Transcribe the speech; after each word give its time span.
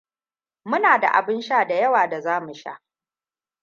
Muna 0.65 0.99
da 0.99 1.07
abin 1.07 1.41
sha 1.41 1.65
da 1.67 1.73
yawa 1.75 2.07
da 2.09 2.21
za 2.21 2.39
mu 2.39 2.53
sha. 2.53 2.81